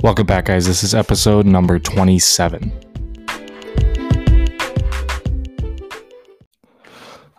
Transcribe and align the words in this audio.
Welcome 0.00 0.26
back, 0.26 0.44
guys. 0.44 0.64
This 0.64 0.84
is 0.84 0.94
episode 0.94 1.44
number 1.44 1.80
27. 1.80 2.70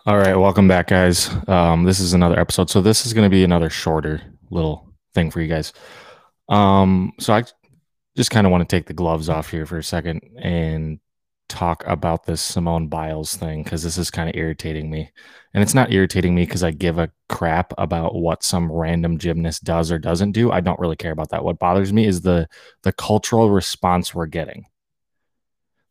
All 0.06 0.18
right, 0.18 0.36
welcome 0.36 0.68
back, 0.68 0.88
guys. 0.88 1.30
Um, 1.48 1.86
this 1.86 2.02
is 2.02 2.14
another 2.14 2.38
episode. 2.38 2.70
So, 2.70 2.82
this 2.82 3.06
is 3.06 3.14
going 3.14 3.24
to 3.24 3.30
be 3.30 3.46
another 3.46 3.70
shorter 3.70 4.22
little 4.52 4.94
thing 5.14 5.32
for 5.32 5.40
you 5.40 5.48
guys. 5.48 5.72
Um, 6.50 7.14
so, 7.18 7.32
I 7.34 7.46
just 8.18 8.30
kind 8.30 8.46
of 8.46 8.52
want 8.52 8.68
to 8.68 8.76
take 8.76 8.88
the 8.88 8.94
gloves 8.94 9.30
off 9.30 9.50
here 9.50 9.66
for 9.66 9.78
a 9.78 9.84
second 9.84 10.20
and 10.38 11.00
talk 11.50 11.84
about 11.86 12.26
this 12.26 12.42
Simone 12.42 12.88
Biles 12.88 13.36
thing 13.36 13.64
because 13.64 13.84
this 13.84 13.98
is 13.98 14.10
kind 14.10 14.30
of 14.30 14.36
irritating 14.36 14.90
me. 14.90 15.12
And 15.54 15.62
it's 15.64 15.74
not 15.74 15.92
irritating 15.92 16.36
me 16.36 16.44
because 16.44 16.64
I 16.64 16.72
give 16.72 17.00
a 17.00 17.12
crap 17.28 17.74
about 17.78 18.16
what 18.16 18.44
some 18.44 18.72
random 18.72 19.18
gymnast 19.18 19.64
does 19.64 19.92
or 19.92 20.00
doesn't 20.00 20.32
do. 20.32 20.52
I 20.52 20.62
don't 20.62 20.80
really 20.80 20.96
care 20.96 21.12
about 21.12 21.30
that. 21.30 21.44
What 21.44 21.60
bothers 21.60 21.92
me 21.92 22.06
is 22.06 22.22
the 22.22 22.48
the 22.84 22.94
cultural 22.94 23.50
response 23.50 24.14
we're 24.16 24.28
getting. 24.28 24.66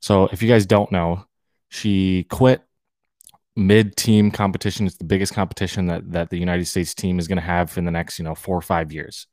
So 0.01 0.29
if 0.33 0.43
you 0.43 0.49
guys 0.49 0.65
don't 0.65 0.93
know, 0.93 1.25
she 1.69 2.25
quit 2.31 2.63
mid-team 3.57 4.31
competition. 4.31 4.87
It's 4.87 4.97
the 4.97 5.05
biggest 5.05 5.35
competition 5.35 5.87
that 5.87 6.13
that 6.13 6.31
the 6.31 6.39
United 6.39 6.67
States 6.67 6.95
team 6.95 7.19
is 7.19 7.29
going 7.29 7.37
to 7.37 7.43
have 7.43 7.77
in 7.77 7.85
the 7.85 7.91
next, 7.91 8.19
you 8.19 8.25
know, 8.25 8.35
4 8.35 8.57
or 8.57 8.63
5 8.63 8.93
years. 8.93 9.27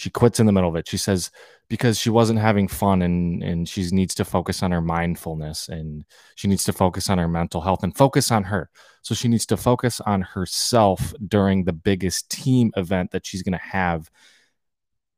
She 0.00 0.08
quits 0.08 0.40
in 0.40 0.46
the 0.46 0.52
middle 0.52 0.70
of 0.70 0.76
it. 0.76 0.88
She 0.88 0.96
says 0.96 1.30
because 1.68 1.98
she 1.98 2.08
wasn't 2.08 2.38
having 2.38 2.68
fun 2.68 3.02
and 3.02 3.42
and 3.42 3.68
she 3.68 3.86
needs 3.90 4.14
to 4.14 4.24
focus 4.24 4.62
on 4.62 4.70
her 4.70 4.80
mindfulness 4.80 5.68
and 5.68 6.06
she 6.36 6.48
needs 6.48 6.64
to 6.64 6.72
focus 6.72 7.10
on 7.10 7.18
her 7.18 7.28
mental 7.28 7.60
health 7.60 7.82
and 7.82 7.94
focus 7.94 8.30
on 8.30 8.44
her. 8.44 8.70
So 9.02 9.14
she 9.14 9.28
needs 9.28 9.44
to 9.46 9.58
focus 9.58 10.00
on 10.00 10.22
herself 10.22 11.12
during 11.28 11.64
the 11.64 11.74
biggest 11.74 12.30
team 12.30 12.72
event 12.78 13.10
that 13.10 13.26
she's 13.26 13.42
going 13.42 13.58
to 13.58 13.58
have 13.58 14.10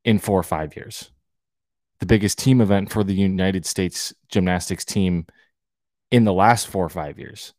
in 0.03 0.19
4 0.19 0.37
or 0.37 0.43
5 0.43 0.75
years. 0.75 1.11
The 1.99 2.05
biggest 2.05 2.37
team 2.37 2.59
event 2.59 2.91
for 2.91 3.05
the 3.05 3.13
United 3.13 3.65
States 3.65 4.13
gymnastics 4.27 4.83
team 4.83 5.27
in 6.11 6.25
the 6.25 6.33
last 6.33 6.67
4 6.67 6.83
or 6.83 6.89
5 6.89 7.19
years. 7.19 7.53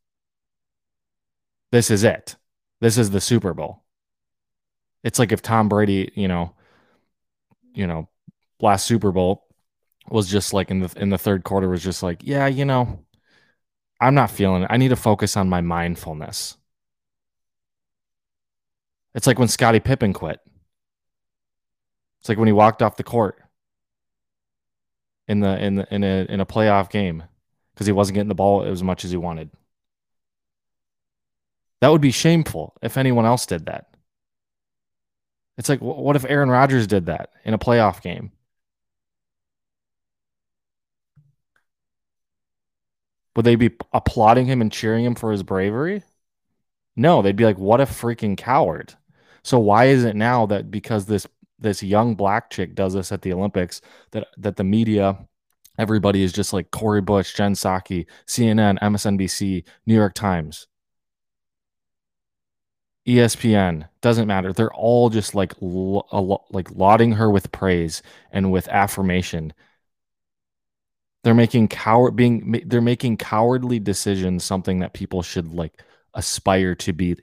This 1.72 1.90
is 1.90 2.04
it. 2.04 2.36
This 2.82 2.98
is 2.98 3.10
the 3.10 3.20
Super 3.22 3.54
Bowl. 3.54 3.82
It's 5.02 5.18
like 5.18 5.32
if 5.32 5.40
Tom 5.40 5.70
Brady, 5.70 6.12
you 6.14 6.28
know, 6.28 6.54
you 7.74 7.86
know, 7.86 8.08
last 8.60 8.86
Super 8.86 9.12
Bowl 9.12 9.46
was 10.08 10.28
just 10.28 10.52
like 10.52 10.70
in 10.70 10.80
the 10.80 10.92
in 10.96 11.10
the 11.10 11.18
third 11.18 11.44
quarter 11.44 11.68
was 11.68 11.82
just 11.82 12.02
like, 12.02 12.22
yeah, 12.22 12.46
you 12.46 12.64
know, 12.64 13.04
I'm 14.00 14.14
not 14.14 14.30
feeling 14.30 14.62
it. 14.62 14.68
I 14.70 14.76
need 14.76 14.88
to 14.88 14.96
focus 14.96 15.36
on 15.36 15.48
my 15.48 15.60
mindfulness. 15.60 16.56
It's 19.14 19.26
like 19.26 19.38
when 19.38 19.48
Scottie 19.48 19.80
Pippen 19.80 20.12
quit. 20.12 20.40
It's 22.20 22.28
like 22.28 22.38
when 22.38 22.48
he 22.48 22.52
walked 22.52 22.82
off 22.82 22.96
the 22.96 23.04
court 23.04 23.38
in 25.28 25.40
the 25.40 25.62
in 25.62 25.76
the 25.76 25.94
in 25.94 26.04
a 26.04 26.26
in 26.28 26.40
a 26.40 26.46
playoff 26.46 26.90
game 26.90 27.22
because 27.74 27.86
he 27.86 27.92
wasn't 27.92 28.14
getting 28.14 28.28
the 28.28 28.34
ball 28.34 28.62
as 28.62 28.82
much 28.82 29.04
as 29.04 29.10
he 29.10 29.16
wanted. 29.16 29.50
That 31.80 31.88
would 31.88 32.00
be 32.00 32.10
shameful 32.10 32.74
if 32.82 32.96
anyone 32.96 33.26
else 33.26 33.46
did 33.46 33.66
that. 33.66 33.93
It's 35.56 35.68
like, 35.68 35.80
what 35.80 36.16
if 36.16 36.24
Aaron 36.28 36.50
Rodgers 36.50 36.86
did 36.86 37.06
that 37.06 37.30
in 37.44 37.54
a 37.54 37.58
playoff 37.58 38.02
game? 38.02 38.32
Would 43.36 43.44
they 43.44 43.56
be 43.56 43.70
applauding 43.92 44.46
him 44.46 44.60
and 44.60 44.70
cheering 44.72 45.04
him 45.04 45.14
for 45.14 45.32
his 45.32 45.42
bravery? 45.42 46.02
No, 46.96 47.22
they'd 47.22 47.36
be 47.36 47.44
like, 47.44 47.58
what 47.58 47.80
a 47.80 47.84
freaking 47.86 48.36
coward. 48.36 48.94
So 49.42 49.58
why 49.58 49.86
is 49.86 50.04
it 50.04 50.16
now 50.16 50.46
that 50.46 50.70
because 50.70 51.06
this 51.06 51.26
this 51.58 51.82
young 51.82 52.14
black 52.14 52.50
chick 52.50 52.74
does 52.74 52.94
this 52.94 53.12
at 53.12 53.22
the 53.22 53.32
Olympics 53.32 53.80
that 54.12 54.28
that 54.38 54.56
the 54.56 54.64
media 54.64 55.18
everybody 55.78 56.22
is 56.22 56.32
just 56.32 56.52
like 56.52 56.70
Cori 56.70 57.00
Bush, 57.00 57.34
Jen 57.34 57.54
Psaki, 57.54 58.06
CNN, 58.26 58.78
MSNBC, 58.80 59.64
New 59.86 59.94
York 59.94 60.14
Times. 60.14 60.66
ESPN 63.06 63.88
doesn't 64.00 64.26
matter. 64.26 64.52
They're 64.52 64.72
all 64.72 65.10
just 65.10 65.34
like 65.34 65.52
like 65.60 66.70
lauding 66.70 67.12
her 67.12 67.30
with 67.30 67.52
praise 67.52 68.02
and 68.30 68.50
with 68.50 68.68
affirmation. 68.68 69.52
They're 71.22 71.34
making 71.34 71.68
coward 71.68 72.16
being 72.16 72.62
they're 72.66 72.80
making 72.80 73.18
cowardly 73.18 73.78
decisions 73.78 74.44
something 74.44 74.80
that 74.80 74.94
people 74.94 75.22
should 75.22 75.52
like 75.52 75.82
aspire 76.14 76.74
to 76.76 76.92
be 76.92 77.16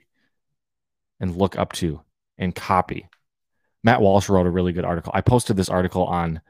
and 1.18 1.36
look 1.36 1.58
up 1.58 1.72
to 1.74 2.00
and 2.38 2.54
copy. 2.54 3.08
Matt 3.84 4.00
Walsh 4.00 4.28
wrote 4.28 4.46
a 4.46 4.50
really 4.50 4.72
good 4.72 4.84
article. 4.84 5.12
I 5.14 5.20
posted 5.20 5.56
this 5.56 5.68
article 5.68 6.04
on 6.04 6.40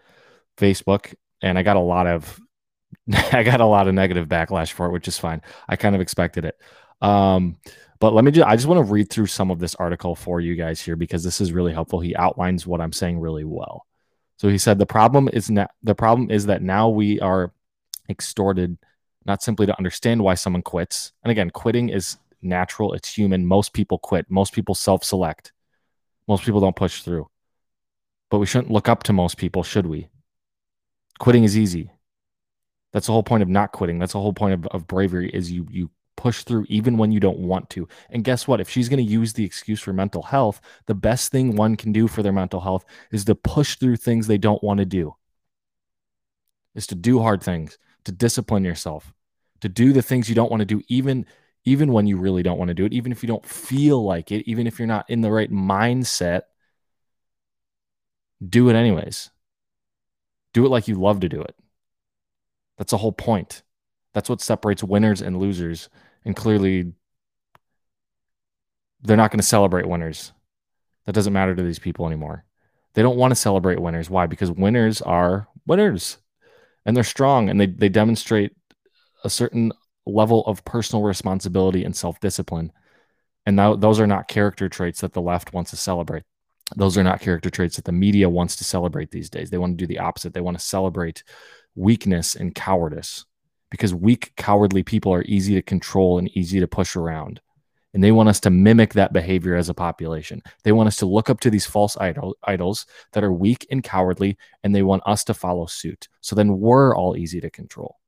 Facebook 0.58 1.14
and 1.40 1.58
I 1.58 1.62
got 1.62 1.76
a 1.76 1.80
lot 1.80 2.06
of 2.06 2.38
I 3.32 3.42
got 3.42 3.62
a 3.62 3.66
lot 3.66 3.88
of 3.88 3.94
negative 3.94 4.28
backlash 4.28 4.72
for 4.72 4.86
it, 4.86 4.92
which 4.92 5.08
is 5.08 5.18
fine. 5.18 5.40
I 5.68 5.76
kind 5.76 5.94
of 5.94 6.02
expected 6.02 6.44
it. 6.44 6.58
Um, 7.00 7.56
but 8.02 8.14
let 8.14 8.24
me 8.24 8.32
just, 8.32 8.48
I 8.48 8.56
just 8.56 8.66
want 8.66 8.84
to 8.84 8.92
read 8.92 9.10
through 9.10 9.26
some 9.26 9.52
of 9.52 9.60
this 9.60 9.76
article 9.76 10.16
for 10.16 10.40
you 10.40 10.56
guys 10.56 10.80
here 10.80 10.96
because 10.96 11.22
this 11.22 11.40
is 11.40 11.52
really 11.52 11.72
helpful. 11.72 12.00
He 12.00 12.16
outlines 12.16 12.66
what 12.66 12.80
I'm 12.80 12.92
saying 12.92 13.20
really 13.20 13.44
well. 13.44 13.86
So 14.38 14.48
he 14.48 14.58
said 14.58 14.80
the 14.80 14.86
problem 14.86 15.28
is 15.32 15.48
not 15.48 15.70
the 15.84 15.94
problem 15.94 16.28
is 16.28 16.46
that 16.46 16.62
now 16.62 16.88
we 16.88 17.20
are 17.20 17.52
extorted 18.08 18.76
not 19.24 19.40
simply 19.40 19.66
to 19.66 19.78
understand 19.78 20.20
why 20.20 20.34
someone 20.34 20.62
quits. 20.62 21.12
And 21.22 21.30
again, 21.30 21.50
quitting 21.50 21.90
is 21.90 22.16
natural, 22.42 22.92
it's 22.92 23.16
human. 23.16 23.46
Most 23.46 23.72
people 23.72 23.98
quit. 23.98 24.28
Most 24.28 24.52
people 24.52 24.74
self-select. 24.74 25.52
Most 26.26 26.42
people 26.42 26.60
don't 26.60 26.74
push 26.74 27.02
through. 27.02 27.28
But 28.32 28.40
we 28.40 28.46
shouldn't 28.46 28.72
look 28.72 28.88
up 28.88 29.04
to 29.04 29.12
most 29.12 29.36
people, 29.36 29.62
should 29.62 29.86
we? 29.86 30.08
Quitting 31.20 31.44
is 31.44 31.56
easy. 31.56 31.92
That's 32.92 33.06
the 33.06 33.12
whole 33.12 33.22
point 33.22 33.44
of 33.44 33.48
not 33.48 33.70
quitting. 33.70 34.00
That's 34.00 34.14
the 34.14 34.20
whole 34.20 34.32
point 34.32 34.54
of, 34.54 34.66
of 34.72 34.88
bravery 34.88 35.30
is 35.30 35.52
you 35.52 35.68
you 35.70 35.90
push 36.22 36.44
through 36.44 36.64
even 36.68 36.96
when 36.96 37.10
you 37.10 37.18
don't 37.18 37.38
want 37.40 37.68
to. 37.68 37.88
And 38.08 38.22
guess 38.22 38.46
what? 38.46 38.60
If 38.60 38.70
she's 38.70 38.88
going 38.88 39.04
to 39.04 39.12
use 39.12 39.32
the 39.32 39.44
excuse 39.44 39.80
for 39.80 39.92
mental 39.92 40.22
health, 40.22 40.60
the 40.86 40.94
best 40.94 41.32
thing 41.32 41.56
one 41.56 41.74
can 41.74 41.90
do 41.90 42.06
for 42.06 42.22
their 42.22 42.32
mental 42.32 42.60
health 42.60 42.84
is 43.10 43.24
to 43.24 43.34
push 43.34 43.74
through 43.74 43.96
things 43.96 44.28
they 44.28 44.38
don't 44.38 44.62
want 44.62 44.78
to 44.78 44.84
do. 44.84 45.16
Is 46.76 46.86
to 46.86 46.94
do 46.94 47.18
hard 47.18 47.42
things, 47.42 47.76
to 48.04 48.12
discipline 48.12 48.64
yourself, 48.64 49.12
to 49.62 49.68
do 49.68 49.92
the 49.92 50.00
things 50.00 50.28
you 50.28 50.36
don't 50.36 50.50
want 50.50 50.60
to 50.60 50.64
do 50.64 50.80
even 50.86 51.26
even 51.64 51.92
when 51.92 52.06
you 52.06 52.16
really 52.16 52.44
don't 52.44 52.58
want 52.58 52.68
to 52.68 52.74
do 52.74 52.84
it, 52.84 52.92
even 52.92 53.10
if 53.10 53.22
you 53.22 53.26
don't 53.26 53.44
feel 53.44 54.04
like 54.04 54.30
it, 54.30 54.48
even 54.48 54.68
if 54.68 54.78
you're 54.78 54.86
not 54.86 55.10
in 55.10 55.22
the 55.22 55.30
right 55.30 55.50
mindset, 55.50 56.42
do 58.48 58.68
it 58.68 58.74
anyways. 58.74 59.30
Do 60.54 60.64
it 60.66 60.70
like 60.70 60.86
you 60.86 60.94
love 60.94 61.20
to 61.20 61.28
do 61.28 61.40
it. 61.40 61.56
That's 62.78 62.92
the 62.92 62.98
whole 62.98 63.12
point. 63.12 63.62
That's 64.12 64.28
what 64.28 64.40
separates 64.40 64.82
winners 64.82 65.22
and 65.22 65.38
losers. 65.38 65.88
And 66.24 66.36
clearly, 66.36 66.92
they're 69.02 69.16
not 69.16 69.30
going 69.30 69.40
to 69.40 69.46
celebrate 69.46 69.88
winners. 69.88 70.32
That 71.06 71.14
doesn't 71.14 71.32
matter 71.32 71.54
to 71.54 71.62
these 71.62 71.78
people 71.80 72.06
anymore. 72.06 72.44
They 72.94 73.02
don't 73.02 73.16
want 73.16 73.32
to 73.32 73.36
celebrate 73.36 73.80
winners. 73.80 74.08
Why? 74.08 74.26
Because 74.26 74.50
winners 74.50 75.02
are 75.02 75.48
winners 75.66 76.18
and 76.84 76.96
they're 76.96 77.04
strong 77.04 77.48
and 77.48 77.60
they, 77.60 77.66
they 77.66 77.88
demonstrate 77.88 78.52
a 79.24 79.30
certain 79.30 79.72
level 80.06 80.44
of 80.46 80.64
personal 80.64 81.02
responsibility 81.02 81.84
and 81.84 81.96
self 81.96 82.20
discipline. 82.20 82.72
And 83.46 83.56
now 83.56 83.74
those 83.74 83.98
are 83.98 84.06
not 84.06 84.28
character 84.28 84.68
traits 84.68 85.00
that 85.00 85.12
the 85.12 85.22
left 85.22 85.52
wants 85.52 85.70
to 85.70 85.76
celebrate. 85.76 86.22
Those 86.76 86.96
are 86.96 87.02
not 87.02 87.20
character 87.20 87.50
traits 87.50 87.76
that 87.76 87.84
the 87.84 87.92
media 87.92 88.28
wants 88.28 88.56
to 88.56 88.64
celebrate 88.64 89.10
these 89.10 89.28
days. 89.28 89.50
They 89.50 89.58
want 89.58 89.76
to 89.76 89.82
do 89.82 89.86
the 89.86 89.98
opposite. 89.98 90.32
They 90.32 90.40
want 90.40 90.58
to 90.58 90.64
celebrate 90.64 91.24
weakness 91.74 92.34
and 92.34 92.54
cowardice 92.54 93.24
because 93.72 93.94
weak, 93.94 94.32
cowardly 94.36 94.82
people 94.82 95.12
are 95.12 95.24
easy 95.24 95.54
to 95.54 95.62
control 95.62 96.18
and 96.18 96.28
easy 96.36 96.60
to 96.60 96.68
push 96.68 96.94
around. 96.94 97.40
And 97.94 98.04
they 98.04 98.12
want 98.12 98.28
us 98.28 98.38
to 98.40 98.50
mimic 98.50 98.92
that 98.92 99.12
behavior 99.12 99.56
as 99.56 99.68
a 99.68 99.74
population. 99.74 100.42
They 100.62 100.72
want 100.72 100.88
us 100.88 100.96
to 100.96 101.06
look 101.06 101.28
up 101.28 101.40
to 101.40 101.50
these 101.50 101.66
false 101.66 101.96
idol, 101.98 102.36
idols 102.44 102.86
that 103.12 103.24
are 103.24 103.32
weak 103.32 103.66
and 103.70 103.82
cowardly, 103.82 104.38
and 104.62 104.74
they 104.74 104.82
want 104.82 105.02
us 105.06 105.24
to 105.24 105.34
follow 105.34 105.66
suit. 105.66 106.08
So 106.20 106.36
then 106.36 106.60
we're 106.60 106.94
all 106.94 107.16
easy 107.16 107.40
to 107.40 107.50
control. 107.50 107.98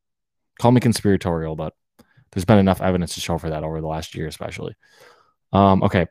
Call 0.61 0.71
me 0.71 0.81
conspiratorial, 0.81 1.57
but 1.57 1.75
there's 2.31 2.45
been 2.45 2.59
enough 2.59 2.81
evidence 2.81 3.15
to 3.15 3.21
show 3.21 3.39
for 3.39 3.51
that 3.51 3.65
over 3.65 3.81
the 3.81 3.87
last 3.87 4.15
year, 4.15 4.27
especially. 4.27 4.77
Um, 5.53 5.83
okay, 5.83 6.07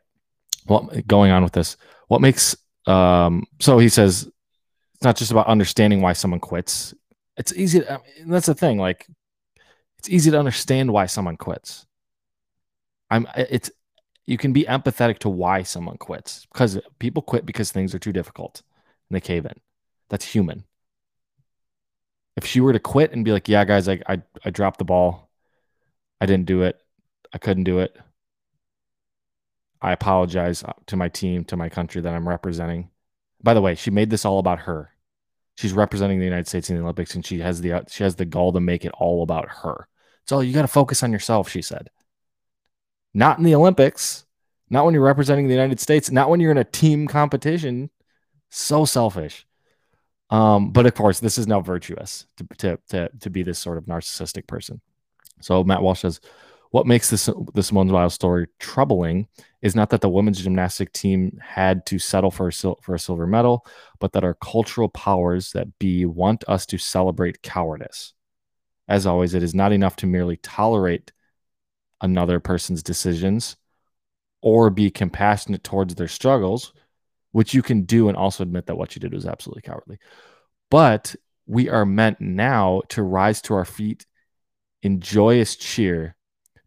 well, 0.66 0.90
going 1.06 1.30
on 1.30 1.42
with 1.42 1.52
this, 1.52 1.76
what 2.08 2.20
makes 2.20 2.56
um, 2.86 3.46
so 3.60 3.78
he 3.78 3.88
says 3.88 4.28
it's 4.94 5.04
not 5.04 5.16
just 5.16 5.30
about 5.30 5.46
understanding 5.46 6.00
why 6.00 6.12
someone 6.12 6.40
quits. 6.40 6.94
It's 7.36 7.52
easy. 7.52 7.80
To, 7.80 7.92
I 7.92 7.96
mean, 7.96 8.30
that's 8.30 8.46
the 8.46 8.54
thing. 8.54 8.78
Like 8.78 9.06
it's 10.04 10.12
easy 10.12 10.30
to 10.30 10.38
understand 10.38 10.92
why 10.92 11.06
someone 11.06 11.38
quits. 11.38 11.86
I'm 13.10 13.26
it's 13.36 13.70
you 14.26 14.36
can 14.36 14.52
be 14.52 14.64
empathetic 14.64 15.18
to 15.20 15.30
why 15.30 15.62
someone 15.62 15.96
quits 15.96 16.46
because 16.52 16.78
people 16.98 17.22
quit 17.22 17.46
because 17.46 17.72
things 17.72 17.94
are 17.94 17.98
too 17.98 18.12
difficult 18.12 18.62
and 19.08 19.16
they 19.16 19.20
cave 19.20 19.46
in. 19.46 19.54
That's 20.10 20.26
human. 20.26 20.64
If 22.36 22.44
she 22.44 22.60
were 22.60 22.74
to 22.74 22.80
quit 22.80 23.12
and 23.12 23.24
be 23.24 23.32
like, 23.32 23.48
"Yeah, 23.48 23.64
guys, 23.64 23.88
I 23.88 24.00
I, 24.06 24.22
I 24.44 24.50
dropped 24.50 24.78
the 24.78 24.84
ball. 24.84 25.30
I 26.20 26.26
didn't 26.26 26.46
do 26.46 26.62
it. 26.62 26.78
I 27.32 27.38
couldn't 27.38 27.64
do 27.64 27.78
it. 27.78 27.96
I 29.80 29.92
apologize 29.92 30.62
uh, 30.62 30.72
to 30.86 30.96
my 30.96 31.08
team, 31.08 31.44
to 31.44 31.56
my 31.56 31.70
country 31.70 32.02
that 32.02 32.12
I'm 32.14 32.28
representing." 32.28 32.90
By 33.42 33.54
the 33.54 33.62
way, 33.62 33.74
she 33.74 33.90
made 33.90 34.10
this 34.10 34.26
all 34.26 34.38
about 34.38 34.60
her. 34.60 34.90
She's 35.56 35.72
representing 35.72 36.18
the 36.18 36.24
United 36.26 36.48
States 36.48 36.68
in 36.68 36.76
the 36.76 36.82
Olympics, 36.82 37.14
and 37.14 37.24
she 37.24 37.38
has 37.40 37.62
the 37.62 37.72
uh, 37.72 37.82
she 37.88 38.02
has 38.04 38.16
the 38.16 38.26
gall 38.26 38.52
to 38.52 38.60
make 38.60 38.84
it 38.84 38.92
all 38.98 39.22
about 39.22 39.48
her. 39.62 39.88
So 40.26 40.40
you 40.40 40.52
got 40.52 40.62
to 40.62 40.68
focus 40.68 41.02
on 41.02 41.12
yourself, 41.12 41.48
she 41.50 41.62
said. 41.62 41.90
Not 43.12 43.38
in 43.38 43.44
the 43.44 43.54
Olympics, 43.54 44.24
not 44.70 44.84
when 44.84 44.94
you're 44.94 45.04
representing 45.04 45.46
the 45.46 45.54
United 45.54 45.80
States, 45.80 46.10
not 46.10 46.30
when 46.30 46.40
you're 46.40 46.50
in 46.50 46.58
a 46.58 46.64
team 46.64 47.06
competition. 47.06 47.90
So 48.50 48.84
selfish. 48.84 49.46
Um, 50.30 50.70
but 50.70 50.86
of 50.86 50.94
course, 50.94 51.20
this 51.20 51.38
is 51.38 51.46
now 51.46 51.60
virtuous 51.60 52.26
to, 52.36 52.46
to, 52.58 52.78
to, 52.88 53.08
to 53.20 53.30
be 53.30 53.42
this 53.42 53.58
sort 53.58 53.78
of 53.78 53.84
narcissistic 53.84 54.46
person. 54.46 54.80
So 55.40 55.62
Matt 55.62 55.82
Walsh 55.82 56.00
says, 56.00 56.20
what 56.70 56.86
makes 56.88 57.08
this 57.08 57.30
the 57.52 57.62
Simone 57.62 57.88
Biles 57.88 58.14
story 58.14 58.48
troubling 58.58 59.28
is 59.62 59.76
not 59.76 59.90
that 59.90 60.00
the 60.00 60.08
women's 60.08 60.42
gymnastic 60.42 60.92
team 60.92 61.38
had 61.40 61.86
to 61.86 62.00
settle 62.00 62.32
for 62.32 62.48
a, 62.48 62.52
for 62.52 62.96
a 62.96 62.98
silver 62.98 63.28
medal, 63.28 63.64
but 64.00 64.12
that 64.12 64.24
our 64.24 64.34
cultural 64.34 64.88
powers 64.88 65.52
that 65.52 65.78
be 65.78 66.04
want 66.04 66.42
us 66.48 66.66
to 66.66 66.78
celebrate 66.78 67.42
cowardice. 67.42 68.14
As 68.88 69.06
always, 69.06 69.34
it 69.34 69.42
is 69.42 69.54
not 69.54 69.72
enough 69.72 69.96
to 69.96 70.06
merely 70.06 70.36
tolerate 70.36 71.12
another 72.00 72.40
person's 72.40 72.82
decisions 72.82 73.56
or 74.42 74.68
be 74.68 74.90
compassionate 74.90 75.64
towards 75.64 75.94
their 75.94 76.08
struggles, 76.08 76.72
which 77.32 77.54
you 77.54 77.62
can 77.62 77.84
do 77.84 78.08
and 78.08 78.16
also 78.16 78.42
admit 78.42 78.66
that 78.66 78.76
what 78.76 78.94
you 78.94 79.00
did 79.00 79.14
was 79.14 79.26
absolutely 79.26 79.62
cowardly. 79.62 79.98
But 80.70 81.16
we 81.46 81.68
are 81.68 81.86
meant 81.86 82.20
now 82.20 82.82
to 82.90 83.02
rise 83.02 83.40
to 83.42 83.54
our 83.54 83.64
feet 83.64 84.06
in 84.82 85.00
joyous 85.00 85.56
cheer 85.56 86.16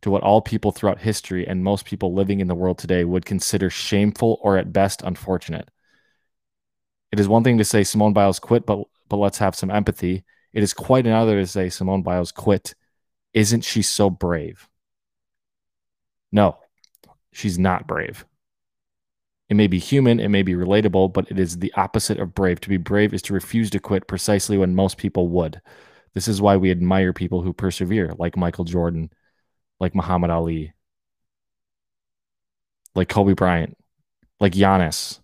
to 0.02 0.10
what 0.12 0.24
all 0.24 0.42
people 0.42 0.72
throughout 0.72 1.00
history 1.00 1.48
and 1.48 1.64
most 1.64 1.86
people 1.86 2.14
living 2.14 2.40
in 2.40 2.48
the 2.48 2.56
world 2.56 2.78
today 2.78 3.04
would 3.04 3.25
consider 3.25 3.69
shameful 3.69 4.40
or 4.42 4.58
at 4.58 4.74
best 4.74 5.02
unfortunate. 5.04 5.69
It 7.12 7.19
is 7.19 7.28
one 7.28 7.44
thing 7.44 7.58
to 7.58 7.66
say 7.66 7.84
Simone 7.84 8.14
Biles 8.14 8.40
quit, 8.40 8.66
but 8.66 8.84
but 9.10 9.18
let's 9.18 9.38
have 9.38 9.56
some 9.56 9.72
empathy. 9.72 10.25
It 10.57 10.63
is 10.63 10.74
quite 10.74 11.06
another 11.06 11.39
to 11.39 11.45
say 11.45 11.69
Simone 11.69 12.01
Biles 12.01 12.31
quit. 12.31 12.74
Isn't 13.31 13.63
she 13.63 13.83
so 13.83 14.09
brave? 14.09 14.68
No, 16.31 16.57
she's 17.31 17.59
not 17.59 17.86
brave. 17.86 18.25
It 19.50 19.54
may 19.54 19.68
be 19.68 19.77
human, 19.77 20.19
it 20.19 20.30
may 20.30 20.42
be 20.42 20.56
relatable, 20.56 21.13
but 21.13 21.30
it 21.30 21.38
is 21.38 21.59
the 21.59 21.71
opposite 21.74 22.19
of 22.19 22.33
brave. 22.33 22.59
To 22.62 22.69
be 22.69 22.77
brave 22.77 23.13
is 23.13 23.21
to 23.24 23.36
refuse 23.36 23.69
to 23.69 23.80
quit 23.80 24.07
precisely 24.07 24.57
when 24.57 24.74
most 24.74 24.98
people 24.98 25.27
would. 25.27 25.62
This 26.15 26.27
is 26.27 26.42
why 26.42 26.57
we 26.57 26.71
admire 26.71 27.13
people 27.13 27.44
who 27.44 27.54
persevere, 27.54 28.15
like 28.18 28.36
Michael 28.36 28.65
Jordan, 28.65 29.12
like 29.80 29.94
Muhammad 29.94 30.31
Ali, 30.31 30.74
like 32.95 33.09
Kobe 33.09 33.33
Bryant, 33.33 33.77
like 34.39 34.54
Giannis. 34.54 35.19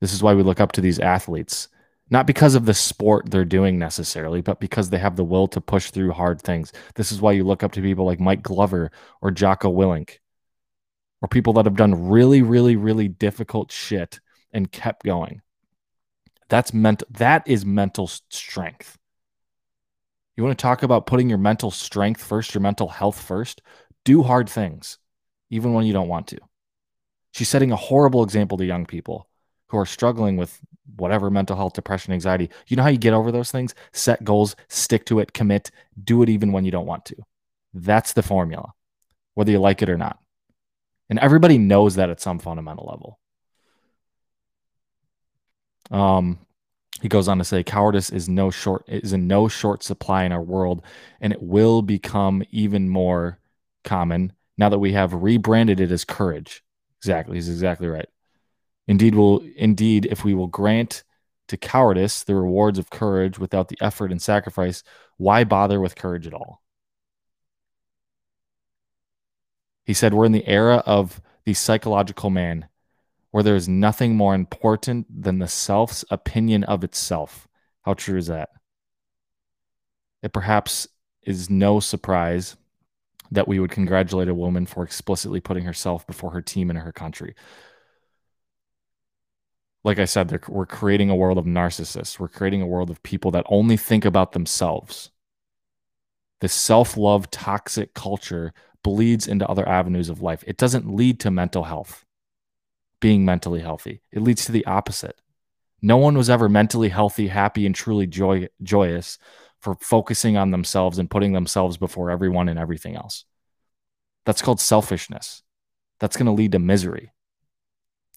This 0.00 0.12
is 0.12 0.22
why 0.22 0.34
we 0.34 0.44
look 0.44 0.60
up 0.60 0.70
to 0.70 0.80
these 0.80 1.00
athletes, 1.00 1.66
not 2.10 2.26
because 2.26 2.54
of 2.54 2.64
the 2.64 2.74
sport 2.74 3.30
they're 3.30 3.44
doing 3.44 3.78
necessarily, 3.78 4.40
but 4.40 4.60
because 4.60 4.90
they 4.90 4.98
have 4.98 5.16
the 5.16 5.24
will 5.24 5.48
to 5.48 5.60
push 5.60 5.90
through 5.90 6.12
hard 6.12 6.40
things. 6.40 6.72
This 6.94 7.12
is 7.12 7.20
why 7.20 7.32
you 7.32 7.44
look 7.44 7.62
up 7.62 7.72
to 7.72 7.82
people 7.82 8.06
like 8.06 8.20
Mike 8.20 8.42
Glover 8.42 8.90
or 9.20 9.30
Jocko 9.30 9.72
Willink, 9.72 10.18
or 11.20 11.28
people 11.28 11.52
that 11.54 11.66
have 11.66 11.76
done 11.76 12.08
really, 12.08 12.42
really, 12.42 12.76
really 12.76 13.08
difficult 13.08 13.70
shit 13.72 14.20
and 14.52 14.72
kept 14.72 15.04
going. 15.04 15.42
That's 16.48 16.72
mental. 16.72 17.06
That 17.10 17.46
is 17.46 17.66
mental 17.66 18.06
strength. 18.06 18.96
You 20.36 20.44
want 20.44 20.56
to 20.56 20.62
talk 20.62 20.82
about 20.82 21.06
putting 21.06 21.28
your 21.28 21.38
mental 21.38 21.70
strength 21.70 22.22
first, 22.22 22.54
your 22.54 22.62
mental 22.62 22.88
health 22.88 23.20
first? 23.20 23.60
do 24.08 24.22
hard 24.22 24.48
things, 24.48 24.96
even 25.50 25.74
when 25.74 25.84
you 25.84 25.92
don't 25.92 26.08
want 26.08 26.28
to. 26.28 26.38
She's 27.32 27.50
setting 27.50 27.72
a 27.72 27.76
horrible 27.76 28.22
example 28.24 28.56
to 28.56 28.64
young 28.64 28.86
people 28.86 29.28
who 29.68 29.78
are 29.78 29.86
struggling 29.86 30.36
with 30.36 30.60
whatever 30.96 31.30
mental 31.30 31.56
health, 31.56 31.74
depression, 31.74 32.12
anxiety. 32.12 32.50
You 32.66 32.76
know 32.76 32.82
how 32.82 32.88
you 32.88 32.98
get 32.98 33.12
over 33.12 33.30
those 33.30 33.50
things? 33.50 33.74
Set 33.92 34.24
goals, 34.24 34.56
stick 34.68 35.04
to 35.06 35.20
it, 35.20 35.32
commit, 35.32 35.70
do 36.02 36.22
it 36.22 36.28
even 36.28 36.52
when 36.52 36.64
you 36.64 36.70
don't 36.70 36.86
want 36.86 37.04
to. 37.06 37.16
That's 37.74 38.12
the 38.12 38.22
formula, 38.22 38.72
whether 39.34 39.50
you 39.50 39.58
like 39.60 39.82
it 39.82 39.90
or 39.90 39.98
not. 39.98 40.18
And 41.10 41.18
everybody 41.18 41.58
knows 41.58 41.94
that 41.94 42.10
at 42.10 42.20
some 42.20 42.38
fundamental 42.38 42.86
level. 42.86 43.18
Um, 45.90 46.38
he 47.00 47.08
goes 47.08 47.28
on 47.28 47.38
to 47.38 47.44
say 47.44 47.62
cowardice 47.62 48.10
is 48.10 48.28
no 48.28 48.50
short 48.50 48.84
is 48.88 49.12
in 49.12 49.26
no 49.26 49.48
short 49.48 49.82
supply 49.82 50.24
in 50.24 50.32
our 50.32 50.42
world 50.42 50.82
and 51.20 51.32
it 51.32 51.42
will 51.42 51.80
become 51.80 52.42
even 52.50 52.88
more 52.88 53.38
common 53.84 54.32
now 54.58 54.68
that 54.68 54.80
we 54.80 54.92
have 54.92 55.14
rebranded 55.14 55.80
it 55.80 55.92
as 55.92 56.04
courage. 56.04 56.62
Exactly. 57.00 57.36
He's 57.36 57.48
exactly 57.48 57.86
right. 57.86 58.08
Indeed, 58.88 59.14
will 59.14 59.46
indeed, 59.54 60.06
if 60.06 60.24
we 60.24 60.34
will 60.34 60.46
grant 60.46 61.04
to 61.48 61.58
cowardice 61.58 62.24
the 62.24 62.34
rewards 62.34 62.78
of 62.78 62.90
courage 62.90 63.38
without 63.38 63.68
the 63.68 63.78
effort 63.80 64.10
and 64.10 64.20
sacrifice, 64.20 64.82
why 65.18 65.44
bother 65.44 65.78
with 65.78 65.94
courage 65.94 66.26
at 66.26 66.34
all? 66.34 66.62
He 69.84 69.92
said, 69.92 70.14
We're 70.14 70.24
in 70.24 70.32
the 70.32 70.48
era 70.48 70.82
of 70.86 71.20
the 71.44 71.54
psychological 71.54 72.30
man, 72.30 72.68
where 73.30 73.42
there 73.42 73.56
is 73.56 73.68
nothing 73.68 74.16
more 74.16 74.34
important 74.34 75.06
than 75.22 75.38
the 75.38 75.48
self's 75.48 76.04
opinion 76.10 76.64
of 76.64 76.82
itself. 76.82 77.46
How 77.82 77.92
true 77.94 78.18
is 78.18 78.26
that? 78.28 78.48
It 80.22 80.32
perhaps 80.32 80.88
is 81.22 81.50
no 81.50 81.78
surprise 81.78 82.56
that 83.30 83.48
we 83.48 83.58
would 83.60 83.70
congratulate 83.70 84.28
a 84.28 84.34
woman 84.34 84.64
for 84.64 84.82
explicitly 84.82 85.40
putting 85.40 85.64
herself 85.64 86.06
before 86.06 86.30
her 86.30 86.40
team 86.40 86.70
and 86.70 86.78
her 86.78 86.92
country. 86.92 87.34
Like 89.84 89.98
I 89.98 90.04
said, 90.04 90.46
we're 90.48 90.66
creating 90.66 91.08
a 91.10 91.16
world 91.16 91.38
of 91.38 91.44
narcissists. 91.44 92.18
We're 92.18 92.28
creating 92.28 92.62
a 92.62 92.66
world 92.66 92.90
of 92.90 93.02
people 93.02 93.30
that 93.32 93.46
only 93.48 93.76
think 93.76 94.04
about 94.04 94.32
themselves. 94.32 95.10
This 96.40 96.52
self 96.52 96.96
love 96.96 97.30
toxic 97.30 97.94
culture 97.94 98.52
bleeds 98.82 99.26
into 99.26 99.46
other 99.48 99.68
avenues 99.68 100.08
of 100.08 100.22
life. 100.22 100.44
It 100.46 100.56
doesn't 100.56 100.94
lead 100.94 101.20
to 101.20 101.30
mental 101.30 101.64
health, 101.64 102.04
being 103.00 103.24
mentally 103.24 103.60
healthy. 103.60 104.02
It 104.12 104.22
leads 104.22 104.44
to 104.46 104.52
the 104.52 104.66
opposite. 104.66 105.20
No 105.80 105.96
one 105.96 106.16
was 106.16 106.30
ever 106.30 106.48
mentally 106.48 106.88
healthy, 106.88 107.28
happy, 107.28 107.64
and 107.64 107.74
truly 107.74 108.06
joy- 108.06 108.48
joyous 108.62 109.18
for 109.60 109.76
focusing 109.80 110.36
on 110.36 110.50
themselves 110.50 110.98
and 110.98 111.10
putting 111.10 111.32
themselves 111.32 111.76
before 111.76 112.10
everyone 112.10 112.48
and 112.48 112.58
everything 112.58 112.96
else. 112.96 113.24
That's 114.24 114.42
called 114.42 114.60
selfishness. 114.60 115.42
That's 116.00 116.16
going 116.16 116.26
to 116.26 116.32
lead 116.32 116.52
to 116.52 116.58
misery. 116.58 117.12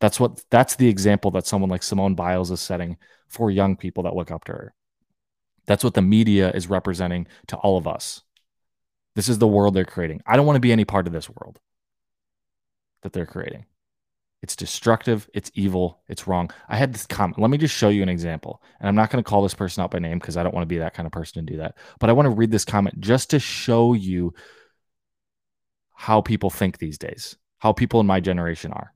That's 0.02 0.20
what 0.20 0.42
that's 0.50 0.76
the 0.76 0.90
example 0.90 1.32
that 1.32 1.46
someone 1.46 1.70
like 1.70 1.84
Simone 1.84 2.16
Biles 2.16 2.52
is 2.52 2.60
setting 2.60 2.98
for 3.30 3.50
young 3.52 3.78
people 3.78 4.04
that 4.04 4.16
look 4.16 4.32
up 4.32 4.44
to 4.46 4.52
her. 4.52 4.74
That's 5.68 5.84
what 5.84 5.94
the 5.94 6.02
media 6.02 6.52
is 6.52 6.68
representing 6.68 7.28
to 7.48 7.56
all 7.58 7.78
of 7.78 7.88
us. 7.88 8.24
This 9.16 9.30
is 9.30 9.38
the 9.38 9.48
world 9.48 9.76
they're 9.76 9.86
creating. 9.86 10.22
I 10.26 10.36
don't 10.36 10.48
want 10.48 10.56
to 10.56 10.62
be 10.62 10.72
any 10.72 10.86
part 10.86 11.06
of 11.06 11.14
this 11.14 11.30
world 11.30 11.60
that 13.04 13.14
they're 13.14 13.28
creating. 13.28 13.66
It's 14.42 14.56
destructive. 14.56 15.30
It's 15.36 15.52
evil. 15.54 16.02
It's 16.08 16.28
wrong. 16.28 16.50
I 16.68 16.78
had 16.78 16.94
this 16.94 17.06
comment. 17.06 17.38
Let 17.38 17.52
me 17.52 17.60
just 17.60 17.76
show 17.76 17.90
you 17.90 18.02
an 18.02 18.10
example. 18.10 18.64
And 18.80 18.90
I'm 18.90 18.96
not 18.96 19.12
going 19.12 19.24
to 19.24 19.30
call 19.30 19.44
this 19.44 19.54
person 19.54 19.84
out 19.84 19.92
by 19.92 20.00
name 20.00 20.18
because 20.18 20.36
I 20.36 20.42
don't 20.42 20.54
want 20.56 20.64
to 20.64 20.74
be 20.74 20.80
that 20.80 20.96
kind 20.96 21.06
of 21.06 21.12
person 21.12 21.46
to 21.46 21.52
do 21.52 21.60
that. 21.60 21.78
But 22.00 22.10
I 22.10 22.14
want 22.14 22.26
to 22.26 22.32
read 22.32 22.50
this 22.50 22.66
comment 22.66 23.00
just 23.00 23.30
to 23.30 23.40
show 23.40 23.94
you 23.94 24.34
how 25.94 26.22
people 26.22 26.50
think 26.50 26.80
these 26.80 26.98
days, 26.98 27.38
how 27.60 27.72
people 27.72 28.00
in 28.00 28.08
my 28.08 28.20
generation 28.20 28.72
are. 28.72 28.92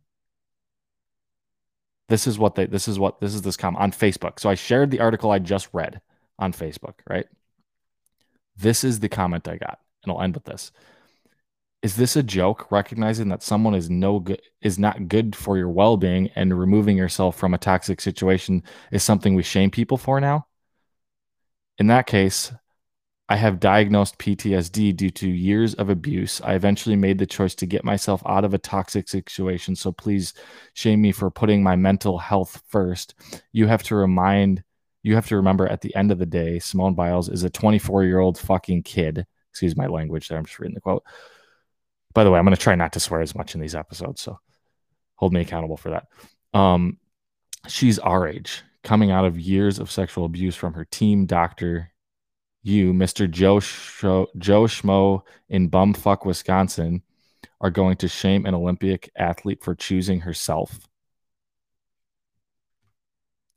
This 2.08 2.28
is 2.28 2.38
what 2.38 2.56
they, 2.56 2.66
this 2.66 2.88
is 2.88 3.00
what, 3.00 3.20
this 3.20 3.34
is 3.34 3.42
this 3.42 3.58
comment 3.58 3.84
on 3.84 3.92
Facebook. 3.92 4.40
So 4.40 4.50
I 4.50 4.56
shared 4.56 4.92
the 4.92 5.00
article 5.00 5.32
I 5.32 5.40
just 5.40 5.70
read 5.74 6.02
on 6.38 6.54
Facebook, 6.54 6.96
right? 7.10 7.26
This 8.56 8.84
is 8.84 9.00
the 9.00 9.10
comment 9.10 9.48
I 9.48 9.58
got. 9.58 9.80
And 10.04 10.12
I'll 10.12 10.22
end 10.22 10.36
with 10.36 10.46
this 10.46 10.72
is 11.86 11.98
this 11.98 12.16
a 12.16 12.24
joke 12.24 12.72
recognizing 12.72 13.30
that 13.30 13.44
someone 13.44 13.76
is 13.76 13.92
no 13.92 14.20
good 14.20 14.42
is 14.60 14.80
not 14.80 15.08
good 15.08 15.36
for 15.36 15.56
your 15.56 15.70
well-being 15.70 16.32
and 16.34 16.60
removing 16.60 16.98
yourself 16.98 17.38
from 17.38 17.54
a 17.54 17.60
toxic 17.60 18.02
situation 18.02 18.64
is 18.92 19.04
something 19.04 19.36
we 19.36 19.44
shame 19.44 19.70
people 19.70 19.96
for 19.96 20.20
now 20.20 20.48
in 21.78 21.86
that 21.86 22.08
case 22.08 22.52
i 23.30 23.36
have 23.36 23.60
diagnosed 23.60 24.18
ptsd 24.18 24.96
due 24.96 25.10
to 25.10 25.28
years 25.28 25.74
of 25.76 25.90
abuse. 25.90 26.42
I 26.42 26.54
eventually 26.54 26.96
made 26.96 27.18
the 27.18 27.26
choice 27.26 27.56
to 27.56 27.66
get 27.66 27.84
myself 27.84 28.22
out 28.26 28.46
of 28.46 28.54
a 28.54 28.60
toxic 28.60 29.10
situation 29.10 29.76
so 29.76 29.92
please 29.92 30.34
shame 30.74 31.02
me 31.02 31.12
for 31.12 31.32
putting 31.32 31.64
my 31.64 31.76
mental 31.76 32.18
health 32.18 32.62
first. 32.68 33.16
You 33.52 33.68
have 33.68 33.84
to 33.84 33.96
remind 33.96 34.64
you 35.04 35.16
have 35.16 35.28
to 35.28 35.36
remember 35.36 35.68
at 35.68 35.82
the 35.82 35.96
end 35.96 36.12
of 36.12 36.20
the 36.20 36.26
day 36.26 36.60
simone 36.60 36.96
biles 36.96 37.30
is 37.30 37.44
a 37.44 37.50
24 37.50 38.04
year 38.04 38.20
old 38.20 38.38
fucking 38.38 38.84
kid. 38.84 39.26
Excuse 39.52 39.78
my 39.78 39.88
language 39.88 40.28
there 40.28 40.38
i'm 40.38 40.46
just 40.46 40.60
reading 40.60 40.76
the 40.76 40.82
quote. 40.82 41.04
By 42.16 42.24
the 42.24 42.32
way, 42.32 42.40
I'm 42.40 42.46
going 42.46 42.56
to 42.56 42.62
try 42.62 42.76
not 42.76 42.94
to 42.94 43.00
swear 43.00 43.22
as 43.22 43.36
much 43.36 43.54
in 43.54 43.62
these 43.62 43.76
episodes, 43.76 44.22
so 44.22 44.40
hold 45.16 45.34
me 45.34 45.42
accountable 45.42 45.76
for 45.76 45.90
that. 45.90 46.08
Um, 46.58 46.98
she's 47.68 48.00
our 48.00 48.26
age, 48.26 48.64
coming 48.84 49.12
out 49.12 49.26
of 49.26 49.38
years 49.38 49.80
of 49.80 49.92
sexual 49.92 50.24
abuse 50.24 50.56
from 50.56 50.74
her 50.74 50.86
team 50.86 51.26
doctor, 51.26 51.92
you, 52.66 52.94
Mr. 52.94 53.30
Joe 53.30 53.60
Joe 53.60 54.64
Schmo 54.66 55.22
in 55.50 55.70
bumfuck 55.70 56.26
Wisconsin, 56.26 57.04
are 57.62 57.70
going 57.70 57.98
to 57.98 58.08
shame 58.08 58.46
an 58.46 58.56
Olympic 58.56 59.12
athlete 59.16 59.64
for 59.64 59.76
choosing 59.76 60.22
herself. 60.22 60.88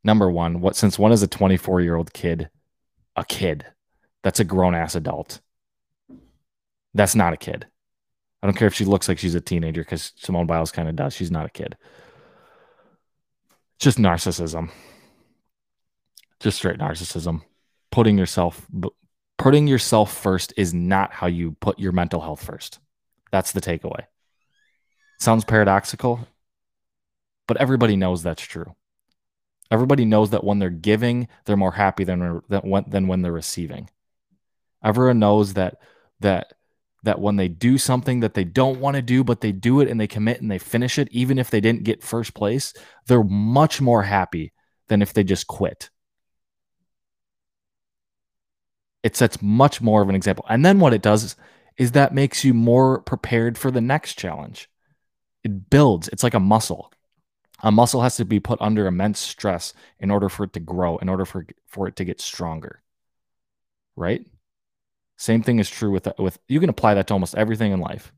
Number 0.05 0.31
one, 0.31 0.61
what 0.61 0.77
since 0.77 0.99
when 0.99 1.13
is 1.13 1.23
a 1.23 1.27
24 1.27 1.81
year 1.81 1.97
old 1.97 2.13
kid 2.13 2.51
a 3.17 3.25
kid? 3.25 3.67
That's 4.23 4.41
a 4.41 4.45
grown 4.45 4.75
ass 4.75 4.95
adult. 4.95 5.41
That's 6.95 7.15
not 7.15 7.33
a 7.33 7.37
kid. 7.37 7.67
I 8.43 8.47
don't 8.47 8.57
care 8.57 8.69
if 8.69 8.75
she 8.75 8.85
looks 8.85 9.09
like 9.09 9.19
she's 9.19 9.35
a 9.35 9.41
teenager 9.41 9.83
because 9.83 10.13
Simone 10.17 10.47
Biles 10.47 10.71
kind 10.71 10.89
of 10.89 10.97
does. 10.97 11.15
She's 11.15 11.31
not 11.31 11.47
a 11.47 11.51
kid. 11.51 11.77
Just 13.79 13.99
narcissism. 13.99 14.71
Just 16.41 16.59
straight 16.59 16.79
narcissism. 16.79 17.43
Putting 17.99 18.17
yourself 18.17 18.65
putting 19.39 19.67
yourself 19.67 20.17
first 20.17 20.55
is 20.57 20.73
not 20.73 21.11
how 21.11 21.27
you 21.27 21.57
put 21.59 21.81
your 21.81 21.91
mental 21.91 22.21
health 22.21 22.45
first. 22.45 22.79
That's 23.33 23.51
the 23.51 23.61
takeaway. 23.61 24.05
Sounds 25.19 25.45
paradoxical, 25.45 26.21
but 27.49 27.57
everybody 27.57 27.97
knows 27.97 28.23
that's 28.23 28.41
true. 28.41 28.77
Everybody 29.69 30.05
knows 30.05 30.31
that 30.31 30.45
when 30.45 30.61
they're 30.61 30.71
giving, 30.71 31.27
they're 31.45 31.57
more 31.57 31.73
happy 31.73 32.05
than 32.05 32.41
when, 32.47 32.85
than 32.87 33.09
when 33.09 33.23
they're 33.23 33.33
receiving. 33.33 33.91
Everyone 34.85 35.19
knows 35.19 35.55
that 35.55 35.79
that 36.21 36.53
that 37.03 37.21
when 37.21 37.35
they 37.35 37.49
do 37.49 37.79
something 37.79 38.21
that 38.21 38.35
they 38.35 38.45
don't 38.45 38.79
want 38.79 38.95
to 38.95 39.03
do, 39.03 39.25
but 39.25 39.41
they 39.41 39.51
do 39.51 39.81
it 39.81 39.89
and 39.89 40.01
they 40.01 40.07
commit 40.07 40.41
and 40.41 40.49
they 40.49 40.59
finish 40.59 41.01
it, 41.01 41.09
even 41.11 41.37
if 41.37 41.51
they 41.51 41.61
didn't 41.61 41.83
get 41.83 42.05
first 42.05 42.33
place, 42.33 42.73
they're 43.09 43.25
much 43.25 43.81
more 43.81 44.05
happy 44.05 44.53
than 44.87 45.03
if 45.03 45.13
they 45.13 45.25
just 45.25 45.49
quit. 45.49 45.91
It 49.03 49.17
sets 49.17 49.41
much 49.41 49.81
more 49.81 50.03
of 50.03 50.09
an 50.09 50.15
example. 50.15 50.45
And 50.49 50.65
then 50.65 50.81
what 50.81 50.95
it 50.95 51.03
does 51.03 51.25
is, 51.25 51.37
is 51.77 51.93
that 51.93 52.15
makes 52.15 52.45
you 52.45 52.53
more 52.53 53.01
prepared 53.01 53.57
for 53.57 53.71
the 53.71 53.81
next 53.81 54.15
challenge. 54.15 54.69
It 55.45 55.71
builds, 55.71 56.09
it's 56.09 56.25
like 56.25 56.35
a 56.35 56.41
muscle. 56.41 56.93
A 57.63 57.71
muscle 57.71 58.03
has 58.03 58.17
to 58.17 58.25
be 58.25 58.41
put 58.41 58.61
under 58.61 58.87
immense 58.87 59.21
stress 59.21 59.73
in 59.99 60.11
order 60.11 60.29
for 60.29 60.45
it 60.45 60.53
to 60.55 60.61
grow, 60.61 60.99
in 60.99 61.09
order 61.09 61.25
for, 61.25 61.47
for 61.67 61.87
it 61.89 61.97
to 61.97 62.05
get 62.05 62.21
stronger. 62.21 62.83
Right? 63.97 64.25
Same 65.19 65.43
thing 65.43 65.59
is 65.59 65.69
true 65.69 65.91
with 65.91 66.09
with 66.19 66.39
you 66.47 66.61
can 66.61 66.71
apply 66.71 66.95
that 66.95 67.09
to 67.09 67.13
almost 67.13 67.35
everything 67.35 67.73
in 67.73 67.81
life. 67.81 68.13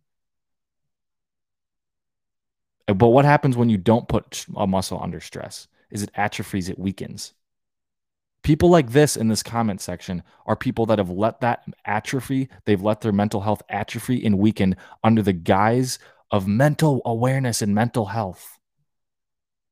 But 2.87 3.09
what 3.09 3.25
happens 3.25 3.57
when 3.57 3.71
you 3.71 3.79
don't 3.79 4.07
put 4.07 4.45
a 4.55 4.67
muscle 4.67 5.01
under 5.03 5.21
stress? 5.21 5.67
Is 5.91 6.03
it 6.03 6.11
atrophies, 6.15 6.69
it 6.69 6.79
weakens. 6.79 7.33
People 8.43 8.71
like 8.71 8.91
this 8.91 9.17
in 9.17 9.29
this 9.29 9.43
comment 9.43 9.81
section 9.81 10.23
are 10.47 10.57
people 10.57 10.87
that 10.87 10.99
have 10.99 11.11
let 11.11 11.41
that 11.41 11.63
atrophy, 11.85 12.49
they've 12.65 12.81
let 12.81 13.03
their 13.03 13.13
mental 13.13 13.43
health 13.43 13.63
atrophy 13.69 14.25
and 14.25 14.39
weaken 14.39 14.77
under 15.05 15.21
the 15.21 15.35
guise 15.35 15.99
of 16.31 16.49
mental 16.49 17.03
awareness 17.05 17.61
and 17.61 17.75
mental 17.75 18.07
health 18.07 18.59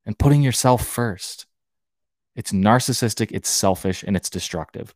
and 0.05 0.19
putting 0.19 0.43
yourself 0.43 0.87
first. 0.87 1.47
It's 2.37 2.53
narcissistic, 2.53 3.31
it's 3.33 3.49
selfish, 3.49 4.03
and 4.03 4.17
it's 4.17 4.31
destructive. 4.31 4.95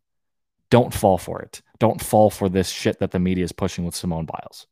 Don't 0.71 0.93
fall 0.93 1.19
for 1.19 1.41
it. 1.41 1.61
Don't 1.79 2.01
fall 2.01 2.31
for 2.31 2.49
this 2.49 2.69
shit 2.69 2.99
that 3.01 3.11
the 3.11 3.19
media 3.19 3.45
is 3.45 3.53
pushing 3.53 3.85
with 3.85 3.95
Simone 3.95 4.27
Biles. 4.27 4.67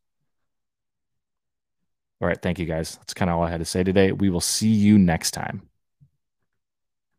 All 2.20 2.28
right. 2.28 2.40
Thank 2.40 2.58
you 2.58 2.66
guys. 2.66 2.96
That's 2.96 3.14
kind 3.14 3.30
of 3.30 3.36
all 3.36 3.44
I 3.44 3.50
had 3.50 3.60
to 3.60 3.64
say 3.64 3.82
today. 3.82 4.12
We 4.12 4.30
will 4.30 4.40
see 4.40 4.68
you 4.68 4.98
next 4.98 5.32
time. 5.32 5.69